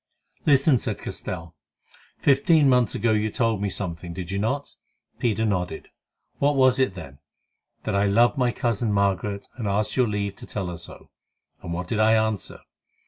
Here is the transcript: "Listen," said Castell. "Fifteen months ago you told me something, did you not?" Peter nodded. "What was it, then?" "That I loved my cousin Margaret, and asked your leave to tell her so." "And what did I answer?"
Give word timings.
"Listen," 0.47 0.79
said 0.79 0.97
Castell. 0.97 1.53
"Fifteen 2.17 2.67
months 2.67 2.95
ago 2.95 3.11
you 3.11 3.29
told 3.29 3.61
me 3.61 3.69
something, 3.69 4.13
did 4.13 4.31
you 4.31 4.39
not?" 4.39 4.73
Peter 5.19 5.45
nodded. 5.45 5.89
"What 6.39 6.55
was 6.55 6.79
it, 6.79 6.95
then?" 6.95 7.19
"That 7.83 7.93
I 7.93 8.07
loved 8.07 8.35
my 8.35 8.51
cousin 8.51 8.91
Margaret, 8.91 9.45
and 9.57 9.67
asked 9.67 9.95
your 9.95 10.07
leave 10.07 10.35
to 10.37 10.47
tell 10.47 10.69
her 10.69 10.77
so." 10.77 11.11
"And 11.61 11.71
what 11.71 11.87
did 11.87 11.99
I 11.99 12.13
answer?" 12.13 12.61